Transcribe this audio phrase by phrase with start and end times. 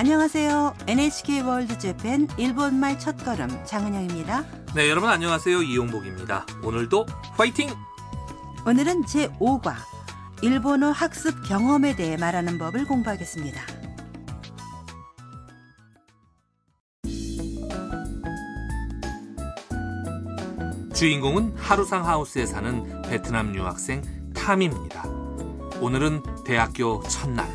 [0.00, 0.76] 안녕하세요.
[0.86, 4.46] NHK 월드 재팬 일본말 첫걸음 장은영입니다.
[4.74, 5.60] 네, 여러분 안녕하세요.
[5.60, 6.46] 이용복입니다.
[6.64, 7.04] 오늘도
[7.36, 7.68] 파이팅!
[8.66, 9.74] 오늘은 제5과
[10.40, 13.60] 일본어 학습 경험에 대해 말하는 법을 공부하겠습니다.
[20.94, 24.00] 주인공은 하루상 하우스에 사는 베트남 유학생
[24.32, 25.04] 탐입니다.
[25.82, 27.54] 오늘은 대학교 첫날.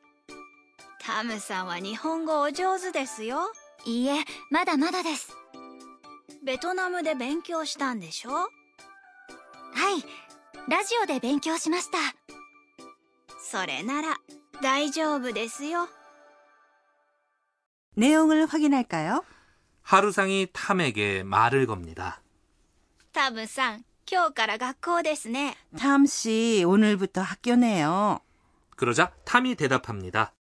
[1.00, 3.38] タムさんは日本語お上手ですよ
[3.84, 5.36] いいえまだまだです
[6.44, 8.48] ベトナムで勉強したんでしょはい
[10.68, 11.98] ラジオで勉強しました
[13.40, 14.16] それなら
[14.62, 15.88] 大丈夫ですよ
[17.96, 19.24] 내용을 확인할까요?
[19.82, 22.20] 하루상이 탐에게 말을 겁니다.
[23.12, 28.20] タブさん今日から学校ですね 탐 씨, 오늘부터 학교네요.
[28.76, 30.34] 그러자 탐이 대답합니다.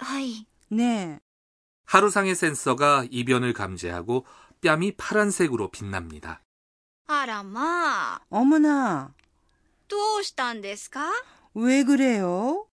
[0.00, 1.18] はい 네.
[1.86, 4.24] 하루상의 센서가 이변을 감지하고
[4.60, 6.42] 뺨이 파란색으로 빛납니다.
[7.08, 9.14] あらまあ 어머나,
[9.88, 11.08] どうしたんですか
[11.54, 12.66] 왜 그래요?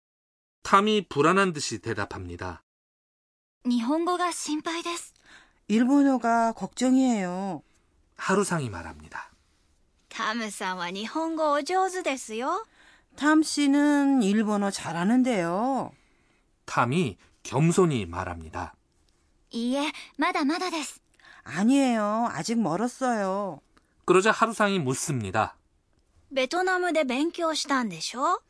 [0.63, 2.61] 탐이 불안한 듯이 대답합니다.
[3.65, 5.13] 日本語が心配です
[5.67, 7.61] 일본어가 걱정이에요.
[8.15, 9.31] 하루상이 말합니다.
[10.09, 12.65] タムさんは日本語お上手ですよ
[13.15, 15.91] 탐 씨는 일본어 잘하는데요.
[16.65, 18.75] 탐이 겸손히 말합니다.
[19.51, 21.01] いいえまだまだです
[21.43, 22.29] 아니에요.
[22.31, 23.59] 아직 멀었어요.
[24.05, 25.55] 그러자 하루상이 묻습니다.
[26.31, 28.41] ベトナムで勉強したんでしょ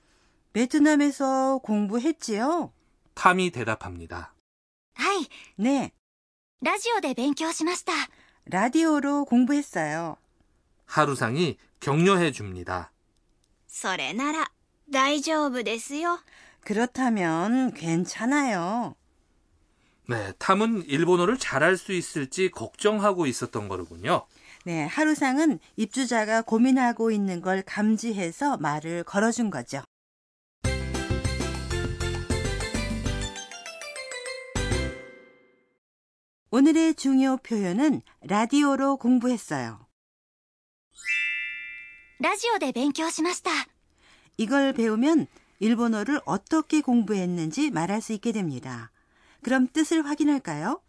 [0.53, 2.71] 베트남에서 공부했지요?
[3.15, 4.33] 탐이 대답합니다.
[4.95, 5.27] はい
[5.57, 5.91] 네.
[6.61, 7.91] ラジオで勉強しました
[8.45, 10.17] 라디오로 공부했어요.
[10.85, 12.91] 하루상이 격려해 줍니다.
[13.67, 14.51] それなら
[14.89, 16.19] 大丈夫ですよ
[16.65, 18.95] 그렇다면 괜찮아요.
[20.07, 24.25] 네, 탐은 일본어를 잘할 수 있을지 걱정하고 있었던 거로군요.
[24.65, 29.81] 네, 하루상은 입주자가 고민하고 있는 걸 감지해서 말을 걸어준 거죠.
[36.51, 39.87] 오늘의 중요 표현은 라디오로 공부했어요.
[42.19, 43.49] ラジオで勉強しました
[44.37, 45.25] 이걸 배우면
[45.59, 48.91] 일본어를 어떻게 공부했는지 말할 수 있게 됩니다.
[49.43, 50.81] 그럼 뜻을 확인할까요?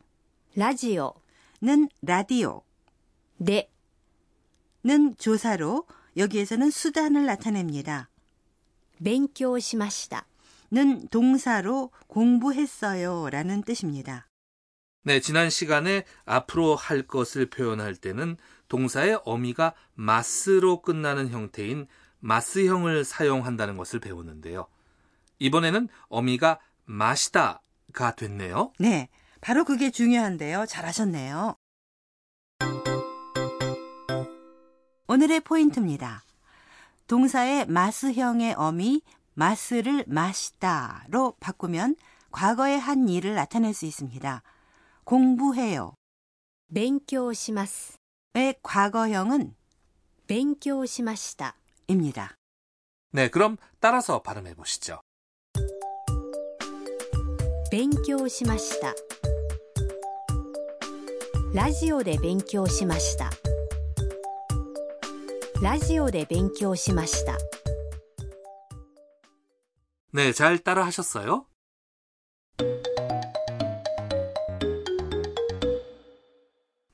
[0.56, 1.14] ラジオ
[1.62, 2.62] 는 라디오,
[3.42, 3.70] で
[4.84, 8.08] 는 조사로 여기에서는 수단을 나타냅니다.
[9.00, 10.26] 勉強しました。
[10.72, 14.26] 는 동사로 공부했어요 라는 뜻입니다.
[15.04, 18.36] 네, 지난 시간에 앞으로 할 것을 표현할 때는
[18.68, 21.86] 동사의 어미가 마스로 끝나는 형태인
[22.20, 24.66] 마스형을 사용한다는 것을 배웠는데요.
[25.38, 28.72] 이번에는 어미가 마시다가 됐네요.
[28.78, 29.08] 네,
[29.40, 30.66] 바로 그게 중요한데요.
[30.66, 31.56] 잘하셨네요.
[35.08, 36.22] 오늘의 포인트입니다.
[37.06, 39.02] 동사의 마스형의 어미
[39.34, 41.96] 마스를 마시다로 바꾸면
[42.30, 44.42] 과거의 한 일을 나타낼 수 있습니다.
[45.04, 45.94] 공부해요.
[46.72, 47.98] 勉強します。
[48.34, 49.54] 의 과거형은
[50.26, 51.54] 勉強しました。
[51.88, 52.36] 입니다.
[53.12, 55.00] 네, 그럼 따라서 발음해 보시죠.
[57.70, 58.94] 勉強しました。
[61.54, 63.30] ラジオで勉強しました。
[65.62, 67.38] ラジオで勉強しました。
[70.12, 71.46] 네, 잘 따라 하셨어요?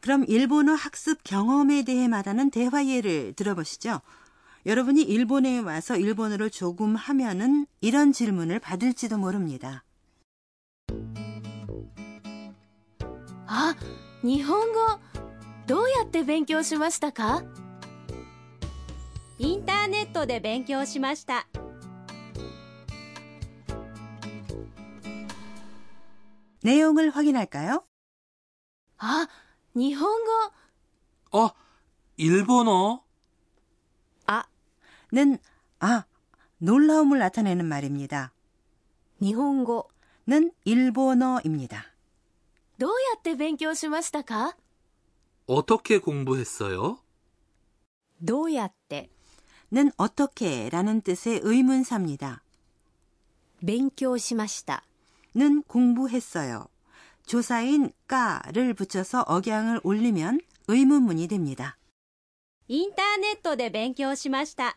[0.01, 4.01] 그럼 일본어 학습 경험에 대해 말하는 대화 예를 들어보시죠.
[4.67, 9.85] 여러분이 일본에 와서 일본어를 조금 하면은 이런 질문을 받을지도 모릅니다.
[13.47, 13.75] あ、
[14.23, 15.01] 日本語、
[15.67, 17.43] どうやって勉強しましたか
[19.39, 21.47] インターネットで勉強しました。
[26.63, 27.85] 내용을 확인할까요?
[28.99, 29.29] あ、
[29.75, 30.11] 日本
[31.31, 31.55] 語、 어,
[32.17, 33.03] 일본어?
[35.13, 35.39] あ、 는
[35.81, 36.05] 아,
[36.59, 38.33] 놀라움을 나타내는 말입니다.
[39.21, 39.89] 日本語、
[40.65, 41.87] 일본어입니다.
[42.79, 44.57] どうやって勉強しましたか
[45.47, 46.99] 어떻게 공부했어요?
[48.23, 49.11] どうやって、
[49.73, 52.43] 는 어떻게 라는 뜻의 의문사입니다.
[53.63, 54.85] 勉強しました。
[55.35, 56.69] 는 공부했어요.
[57.27, 61.77] 조사인 까를 붙여서 억양을 올리면 의문문이 됩니다.
[62.69, 64.77] インターネットで勉強しました。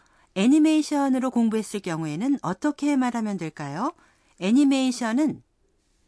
[0.34, 3.92] 애니메이션으로 공부했을 경우에는 어떻게 말하면 될까요?
[4.40, 5.42] 애니메이션은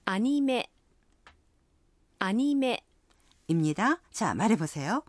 [0.04, 0.70] アニメ、
[2.18, 2.82] アニメ、
[3.46, 4.00] 입니다.
[4.10, 5.04] 자, 말해보세요.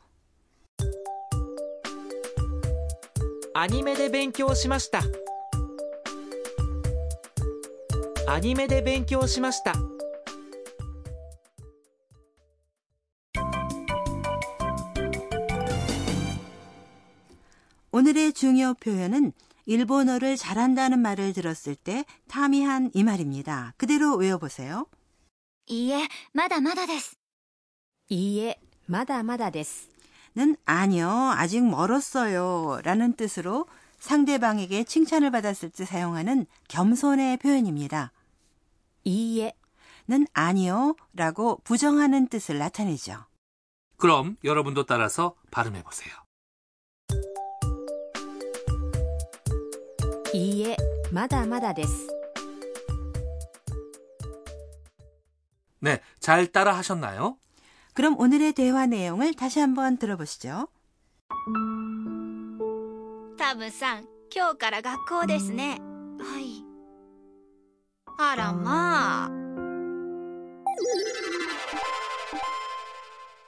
[3.53, 5.01] アニメで勉強しました
[8.27, 9.73] アニメで勉強しました
[18.13, 19.33] 오늘의 중요 표현은
[19.65, 23.73] 일본어를 잘한다는 말을 들었을 때 타미한 이 말입니다.
[23.77, 24.85] 그대로 외워보세요.
[25.67, 27.15] いいえ、まだまだです。
[28.09, 29.89] いいえ、まだまだです。
[30.35, 32.81] 는 아니요, 아직 멀었어요.
[32.83, 33.67] 라는 뜻으로
[33.99, 38.11] 상대방에게 칭찬을 받았을 때 사용하는 겸손의 표현입니다.
[39.03, 39.53] いいえ、
[40.07, 43.25] 는 아니요 라고 부정하는 뜻을 나타내죠.
[43.97, 46.11] 그럼 여러분도 따라서 발음해 보세요.
[50.33, 50.77] いいえ、
[51.11, 52.07] まだまだです。
[55.81, 57.37] 네, 잘 따라 하셨나요?
[57.93, 60.67] 그럼 오늘의 대화 내용을 다시 한번 들어보시죠.
[63.37, 65.79] タムさん今日から学校ですね
[66.19, 66.63] はい。
[68.19, 69.29] あらまあ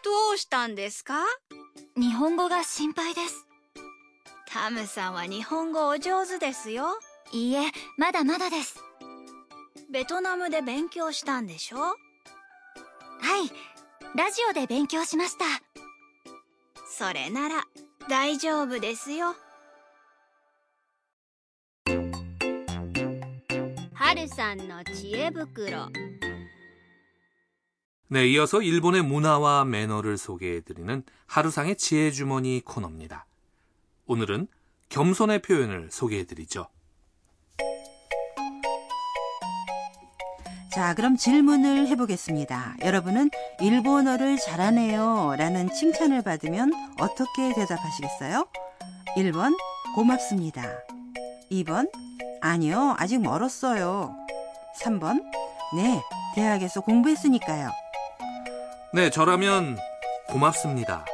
[0.03, 1.25] どうしたんですか
[1.97, 3.44] 日本語が心配です。
[4.55, 6.99] タムさんは日本語お上手ですよ
[7.31, 8.83] いいえ、まだまだです。
[9.89, 11.97] ベトナムで勉強したんでしょはい。
[14.15, 15.45] ラジオで勉強しました。
[16.85, 17.63] それなら
[18.09, 19.35] 大丈夫ですよ
[23.93, 25.89] 春さんの知恵袋。
[28.09, 33.24] 네, 이어서 일본의 문화와 매너를 소개해 드리는 하루상의 지혜 주머니 코너입니다.
[34.06, 34.46] 오늘은
[34.88, 36.68] 겸손의 표현을 소개해 드리죠.
[40.72, 42.76] 자, 그럼 질문을 해보겠습니다.
[42.84, 43.30] 여러분은
[43.60, 45.34] 일본어를 잘하네요.
[45.38, 46.70] 라는 칭찬을 받으면
[47.00, 48.46] 어떻게 대답하시겠어요?
[49.16, 49.56] 1번,
[49.94, 50.62] 고맙습니다.
[51.50, 51.90] 2번,
[52.42, 54.14] 아니요, 아직 멀었어요.
[54.82, 55.22] 3번,
[55.74, 56.02] 네,
[56.34, 57.70] 대학에서 공부했으니까요.
[58.92, 59.78] 네, 저라면
[60.28, 61.06] 고맙습니다.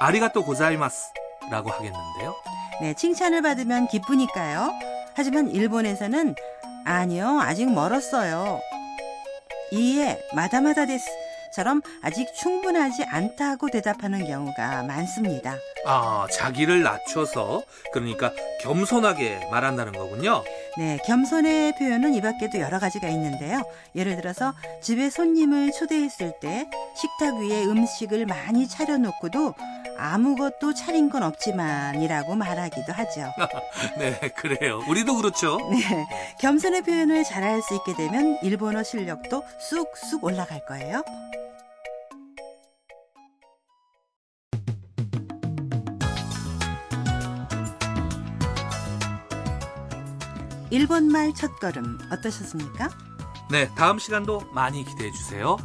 [0.00, 1.15] 아리가또 고자이마스
[1.50, 2.34] 라고 하겠는데요.
[2.80, 4.72] 네, 칭찬을 받으면 기쁘니까요.
[5.14, 6.34] 하지만 일본에서는
[6.84, 8.60] 아니요, 아직 멀었어요.
[9.72, 15.56] 이에 마다마다 데스처럼 아직 충분하지 않다고 대답하는 경우가 많습니다.
[15.84, 17.62] 아, 자기를 낮춰서
[17.92, 20.44] 그러니까 겸손하게 말한다는 거군요.
[20.78, 23.62] 네, 겸손의 표현은 이 밖에도 여러 가지가 있는데요.
[23.96, 29.54] 예를 들어서 집에 손님을 초대했을 때 식탁 위에 음식을 많이 차려놓고도
[29.98, 33.32] 아무것도 차린 건 없지만이라고 말하기도 하죠.
[33.98, 34.82] 네, 그래요.
[34.88, 35.58] 우리도 그렇죠.
[35.70, 36.06] 네,
[36.40, 41.02] 겸손의 표현을 잘할 수 있게 되면 일본어 실력도 쑥쑥 올라갈 거예요.
[50.70, 52.90] 일본말 첫걸음 어떠셨습니까?
[53.50, 55.56] 네, 다음 시간도 많이 기대해 주세요.